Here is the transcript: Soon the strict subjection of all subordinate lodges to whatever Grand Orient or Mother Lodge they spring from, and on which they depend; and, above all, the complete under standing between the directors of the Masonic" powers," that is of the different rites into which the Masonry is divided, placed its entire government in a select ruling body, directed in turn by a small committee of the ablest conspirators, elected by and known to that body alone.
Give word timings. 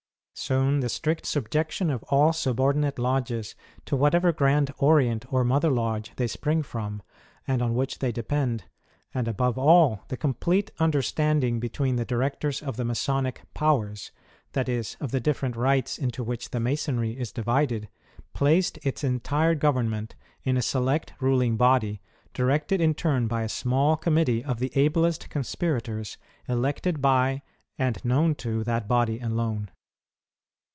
Soon 0.33 0.79
the 0.79 0.89
strict 0.89 1.27
subjection 1.27 1.91
of 1.91 2.01
all 2.09 2.33
subordinate 2.33 2.97
lodges 2.97 3.53
to 3.85 3.95
whatever 3.95 4.33
Grand 4.33 4.73
Orient 4.79 5.23
or 5.31 5.43
Mother 5.43 5.69
Lodge 5.69 6.13
they 6.15 6.25
spring 6.25 6.63
from, 6.63 7.03
and 7.47 7.61
on 7.61 7.75
which 7.75 7.99
they 7.99 8.11
depend; 8.11 8.63
and, 9.13 9.27
above 9.27 9.59
all, 9.59 10.03
the 10.07 10.17
complete 10.17 10.71
under 10.79 11.03
standing 11.03 11.59
between 11.59 11.95
the 11.95 12.05
directors 12.05 12.59
of 12.63 12.75
the 12.75 12.83
Masonic" 12.83 13.43
powers," 13.53 14.11
that 14.53 14.67
is 14.67 14.97
of 14.99 15.11
the 15.11 15.19
different 15.19 15.55
rites 15.55 15.99
into 15.99 16.23
which 16.23 16.49
the 16.49 16.59
Masonry 16.59 17.11
is 17.11 17.31
divided, 17.31 17.87
placed 18.33 18.79
its 18.83 19.03
entire 19.03 19.53
government 19.53 20.15
in 20.43 20.57
a 20.57 20.63
select 20.63 21.13
ruling 21.19 21.55
body, 21.55 22.01
directed 22.33 22.81
in 22.81 22.95
turn 22.95 23.27
by 23.27 23.43
a 23.43 23.49
small 23.49 23.95
committee 23.95 24.43
of 24.43 24.57
the 24.57 24.71
ablest 24.73 25.29
conspirators, 25.29 26.17
elected 26.49 26.99
by 26.99 27.43
and 27.77 28.03
known 28.03 28.33
to 28.33 28.63
that 28.63 28.87
body 28.87 29.19
alone. 29.19 29.69